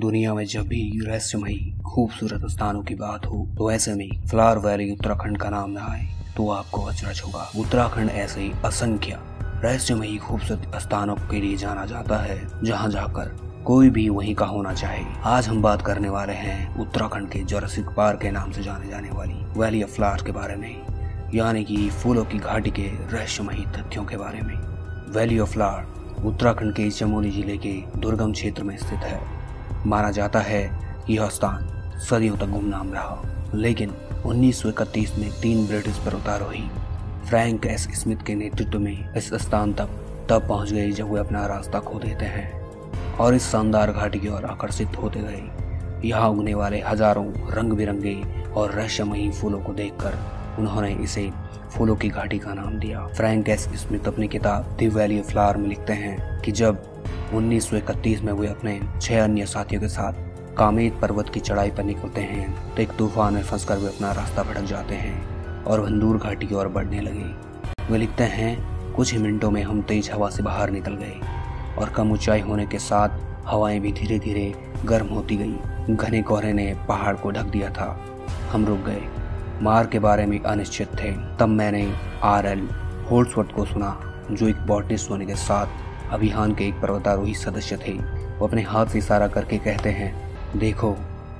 [0.00, 4.90] दुनिया में जब भी रहस्यमयी, खूबसूरत स्थानों की बात हो तो ऐसे में फ्लावर वैली
[4.92, 9.18] उत्तराखंड का नाम न आए तो आपको अचरज होगा उत्तराखंड ऐसे ही असंख्य,
[9.64, 13.36] रहस्यमयी, खूबसूरत स्थानों के लिए जाना जाता है, जहाँ जाकर
[13.66, 17.88] कोई भी वहीं का होना चाहे। आज हम बात करने वाले हैं उत्तराखंड के जोरसिक
[17.96, 21.88] पार्क के नाम से जाने जाने वाली वैली ऑफ़ फ्लावर्स के बारे में, यानी कि
[21.92, 24.56] फूलों की घाटी के रहस्यमयी तथ्यों के बारे में।
[25.14, 29.39] वैली ऑफ़ फ्लावर उत्तराखंड के चमोली ज़िले के दुर्गम क्षेत्र में स्थित है।
[29.86, 30.62] माना जाता है
[31.10, 31.68] यह स्थान
[32.00, 33.94] सदियों तक गुमनाम रहा। लेकिन
[34.26, 36.68] 1931 में तीन ब्रिटिश पर्वतारोही
[37.28, 37.88] फ्रैंक एस.
[37.92, 39.88] स्मिथ के नेतृत्व में इस स्थान तक,
[40.30, 44.28] तब पहुँच गए जब वे अपना रास्ता खो देते हैं और इस शानदार घाटी की
[44.28, 48.22] ओर आकर्षित होते गए। यहाँ उगने वाले हज़ारों रंग बिरंगे
[48.56, 50.18] और रहस्यमयी फूलों को देखकर
[50.58, 51.30] उन्होंने इसे
[51.70, 53.68] फूलों की घाटी का नाम दिया। Frank S.
[53.76, 56.82] स्मिथ अपनी किताब दी वैली ऑफ़ फ्लावर में लिखते हैं कि जब
[57.32, 60.12] 1931 में वे अपने छह अन्य साथियों के साथ
[60.56, 64.42] कामेत पर्वत की चढ़ाई पर निकलते हैं। तो एक तूफ़ान में फंसकर वे अपना रास्ता
[64.42, 67.24] भटक जाते हैं और वंदूर घाटी की ओर बढ़ने लगे।
[67.92, 71.20] वे लिखते हैं, कुछ ही मिनटों में हम तेज हवा से बाहर निकल गए
[71.78, 73.08] और कम ऊंचाई होने के साथ
[73.46, 78.06] हवाएँ भी धीरे धीरे गर्म होती गई। घने कोहरे ने पहाड़ को ढक दिया था।
[78.52, 79.02] हम रुक गए।
[79.62, 82.68] मार के बारे में अनिश्चित थे। तब मैंने आर एल
[83.10, 87.92] होल्सवर्थ को सुना, जो एक बॉटनिस्ट होने के साथ अभियान के एक पर्वतारोही सदस्य थे।
[88.38, 90.12] वो अपने हाथ से इशारा करके कहते हैं,
[90.58, 90.90] देखो,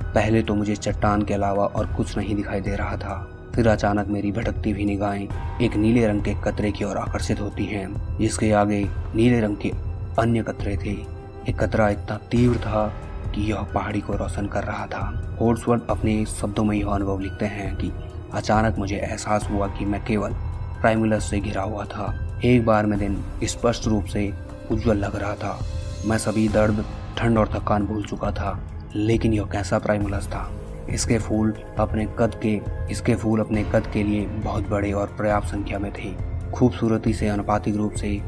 [0.05, 4.07] पहले तो मुझे चट्टान के अलावा और कुछ नहीं दिखाई दे रहा था। फिर अचानक
[4.07, 8.53] मेरी भटकती हुई निगाहें एक नीले रंग के कतरे की ओर आकर्षित होती हैं, जिसके
[8.53, 8.83] आगे
[9.15, 9.73] नीले रंग के
[10.19, 10.97] अन्य कतरे थे।
[11.49, 12.87] एक कतरा इतना तीव्र था
[13.35, 17.47] कि यह पहाड़ी को रोशन कर रहा था। होर्सवर्ड अपने शब्दों में यह अनुभव लिखते
[17.47, 17.93] हैं कि
[18.35, 20.33] अचानक मुझे एहसास हुआ कि मैं केवल
[20.81, 24.33] प्राइमुलस से घिरा हुआ था। एक बार में दिन स्पष्ट रूप से
[24.71, 25.67] उज्जवल लग रहा था।
[26.07, 26.85] मैं सभी दर्द,
[27.19, 28.61] ठंड और थकान भूल चुका था,
[28.97, 30.51] लेकिन यह कैसा प्राइमुलस था?
[30.91, 35.47] इसके फूल अपने कद के, इसके फूल अपने कद के लिए बहुत बड़े और पर्याप्त
[35.47, 36.15] संख्या में थे।
[36.51, 38.23] खूबसूरती से, अनुपातिक रूप से,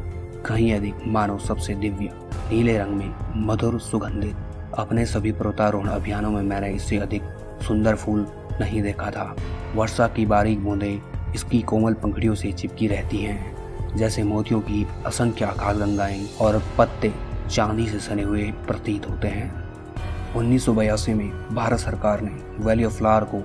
[0.47, 2.11] कहीं अधिक मानो सबसे दिव्य,
[2.53, 4.37] नीले रंग में मधुर सुगंधित।
[4.79, 7.23] अपने सभी पर्वतारोहण अभियानों में मैंने इससे अधिक
[7.69, 8.27] सुंदर फूल
[8.61, 9.37] नहीं देखा था।
[9.75, 13.62] वर्षा की बारीक बूंदें, इसकी कोमल पंखड़ियों से चिपकी रहती हैं।
[13.97, 17.13] जैसे मोतियों की असंख्य आकाश गंगाएँ और पत्ते
[17.51, 22.85] चांदी से सने हुए प्रतीत होते हैं। उन्नीस सौ बयासी में भारत सरकार ने वैली
[22.85, 23.43] ऑफ़ फ्लावर को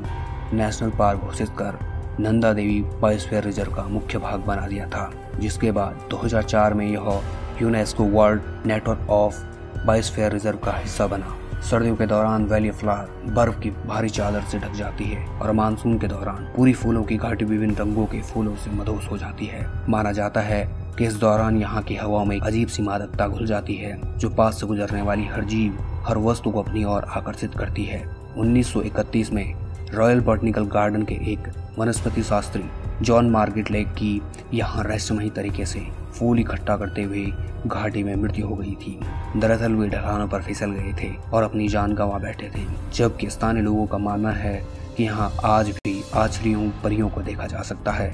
[0.55, 1.79] नेशनल पार्क घोषित कर
[2.19, 7.21] नंदा देवी बायोस्फीयर रिज़र्व का मुख्य भाग बना दिया था, जिसके बाद 2004 में यह
[7.61, 9.43] UNESCO world network of
[9.85, 14.59] biosphere reserve का हिस्सा बना। सर्दियों के दौरान वैली फ्लावर बर्फ़ की भारी चादर से
[14.59, 18.55] ढक जाती है और मानसून के दौरान पूरी फूलों की घाटी विभिन्न रंगों के फूलों
[18.55, 20.63] से मधोस हो जाती है। माना जाता है
[20.97, 24.59] कि इस दौरान यहाँ की हवा में अजीब सी मादकता घुल जाती है, जो पास
[24.59, 28.03] से गुजरने वाली हर जीव, हर वस्तु को अपनी ओर आकर्षित करती है।
[28.37, 29.53] 1931 में
[29.93, 32.63] रॉयल बॉटनिकल गार्डन के एक वनस्पति शास्त्री
[33.01, 34.21] जॉन मार्गेट लेक की
[34.53, 35.79] यहाँ रहस्यमयी तरीके से
[36.17, 37.25] फूल इकट्ठा करते हुए
[37.67, 38.99] घाटी में मृत्यु हो गई थी।
[39.35, 43.63] दरअसल वे ढलानों पर फिसल गए थे और अपनी जान गंवा बैठे थे, जबकि स्थानीय
[43.63, 44.61] लोगों का मानना है
[44.97, 48.11] कि यहाँ आज भी आचरियों परियों को देखा जा सकता है,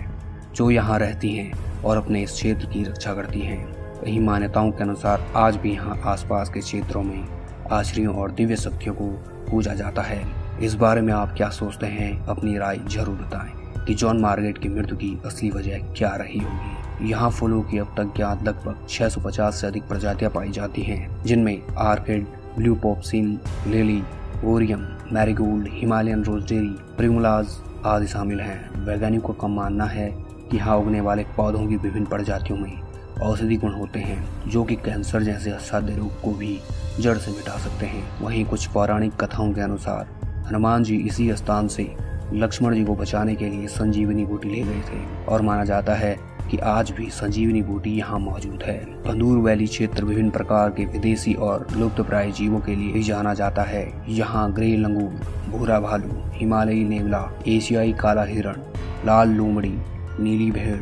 [0.55, 3.65] जो यहाँ रहती हैं और अपने इस क्षेत्र की रक्षा करती हैं।
[4.03, 7.27] कई मान्यताओं के अनुसार आज भी यहाँ आसपास के क्षेत्रों में
[7.71, 9.07] आश्रियों और दिव्य शक्तियों को
[9.49, 10.23] पूजा जाता है।
[10.61, 14.69] इस बारे में आप क्या सोचते हैं, अपनी राय ज़रूर बताएँ कि जॉन मार्गेट की
[14.69, 19.51] मृत्यु की असली वजह क्या रही होगी। यहाँ फूलों की अब तक ज्ञात लगभग 650
[19.51, 22.27] से अधिक प्रजातियाँ पाई जाती हैं, जिनमें आर्किड
[22.57, 24.03] ब्लू पॉपसिन लिली,
[24.45, 27.47] ओरियम, मैरीगोल्ड, हिमालयन रोजडेरी प्रिमुलाज
[27.85, 30.09] आदि शामिल हैं। वैज्ञानिकों का मानना है
[30.51, 32.81] कि यहाँ उगने वाले पौधों की विभिन्न प्रजातियों में
[33.21, 36.59] औषधि गुण होते हैं, जो कि कैंसर जैसे असाध्य रोग को भी
[36.99, 40.07] जड़ से मिटा सकते हैं। वहीं कुछ पौराणिक कथाओं के अनुसार,
[40.47, 41.95] हनुमान जी इसी स्थान से
[42.33, 46.32] लक्ष्मण जी को बचाने के लिए संजीवनी बूटी ले गए थे, और माना जाता है
[46.51, 51.33] कि आज भी संजीवनी बूटी यहाँ मौजूद है। बंदूर वैली क्षेत्र विभिन्न प्रकार के विदेशी
[51.33, 55.19] और लुप्त प्राय जीवों के लिए भी जाना जाता है। यहाँ ग्रे लंगूर,
[55.49, 58.61] भूरा भालू, हिमालयी नेवला, एशियाई काला हिरण,
[59.05, 59.73] लाल लूमड़ी,
[60.19, 60.81] नीली भेड़,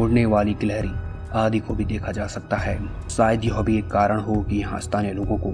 [0.00, 0.92] उड़ने वाली गिलहरी
[1.34, 2.78] आदि को भी देखा जा सकता है।
[3.08, 5.50] शायद यह भी एक कारण हो कि यहाँ स्थानीय लोगों को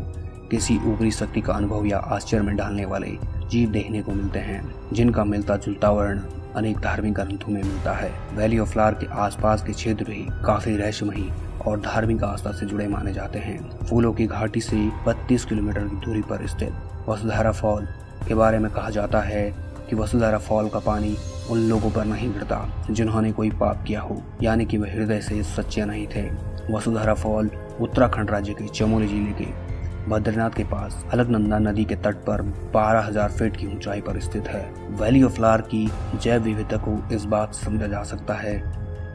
[0.51, 3.09] किसी ऊपरी शक्ति का अनुभव या आश्चर्य में डालने वाले
[3.51, 4.63] जीव देखने को मिलते हैं,
[4.93, 6.21] जिनका मिलता जुलता वर्ण
[6.57, 10.77] अनेक धार्मिक ग्रंथों में मिलता है। वैली ऑफ़ फ्लावर के आसपास के क्षेत्र भी काफ़ी
[10.77, 11.31] रहस्यमयी
[11.67, 14.77] और धार्मिक आस्था से जुड़े माने जाते हैं। फूलों की घाटी से
[15.07, 17.87] 32 किलोमीटर की दूरी पर स्थित वसुधारा फॉल
[18.29, 19.51] के बारे में कहा जाता है
[19.91, 21.17] कि वसुधारा फॉल का पानी
[21.51, 25.43] उन लोगों पर नहीं गिरता, जिन्होंने कोई पाप किया हो, यानी कि वह हृदय से
[25.43, 26.29] सच्चे नहीं थे।
[26.73, 27.51] वसुधारा फॉल
[27.81, 29.70] उत्तराखंड राज्य के चमोली ज़िले के
[30.09, 32.43] बद्रीनाथ के पास अलकनंदा नदी के तट पर
[32.73, 35.91] 12,000 फीट की ऊंचाई पर स्थित है। वैली ऑफ़ फ्लावर की
[36.23, 38.55] जैव विविधता को इस बात समझा जा सकता है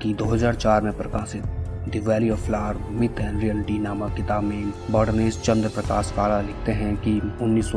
[0.02, 1.44] कि 2004 में प्रकाशित
[1.90, 6.72] the Valley of Flower myth and reality नामक किताब में बॉटनिस्ट चंद्र प्रकाश काला लिखते
[6.72, 7.72] हैं कि उन्नीस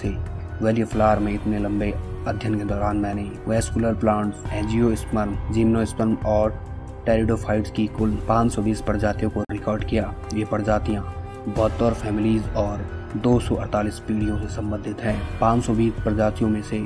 [0.00, 0.16] से
[0.64, 1.92] वैली ऑफ़ फ्लावर में इतने लंबे
[2.28, 6.60] अध्ययन के दौरान मैंने वेस्कुलर प्लांट्स एंजियोस्पर्म जिम्नोस्पर्म और
[7.06, 11.02] टेरिडोफाइट्स की कुल 520 प्रजातियों को रिकॉर्ड किया। ये प्रजातियाँ
[11.48, 12.84] बहत्तर फैमिलीज़ और
[13.16, 16.84] दो सौ अड़तालीस पीढ़ियों से संबंधित हैं। 520 प्रजातियों में से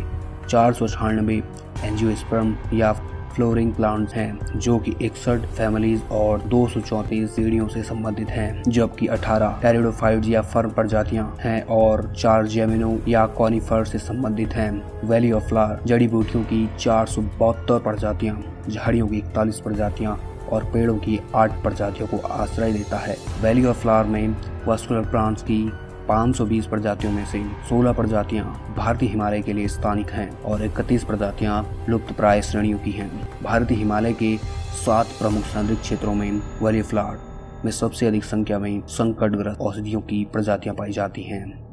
[0.49, 1.43] चार सौ छियानबे
[1.85, 2.93] एंजियोस्पर्म या
[3.35, 8.63] फ्लोरिंग प्लांट्स हैं, जो कि इकसठ फैमिलीज़ और दो सौ चौंतीस सीढ़ियों से संबंधित हैं,
[8.69, 14.71] जबकि 18 टेरिडोफाइट्स या फर्म प्रजातियाँ हैं और चार जेमिनो या कॉनिफर से संबंधित हैं।
[15.05, 20.19] वैली ऑफ़ फ्लावर, जड़ी बूटियों की चार सौ बहत्तर प्रजातियाँ, झाड़ियों की इकतालीस प्रजातियाँ
[20.53, 24.37] और पेड़ों की आठ प्रजातियों को आश्रय देता है। वैली ऑफ़ फ्लावर में
[24.69, 25.73] वस्कुलर प्लांट्स की
[26.09, 31.87] 520 प्रजातियों में से 16 प्रजातियाँ भारतीय हिमालय के लिए स्थानिक हैं और 31 प्रजातियाँ
[31.89, 34.37] लुप्त प्राय श्रेणियों की हैं। भारतीय हिमालय के
[34.85, 40.25] सात प्रमुख समुद्री क्षेत्रों में वैली फ्लावर में सबसे अधिक संख्या में संकटग्रस्त औषधियों की
[40.33, 41.64] प्रजातियाँ पाई जाती हैं।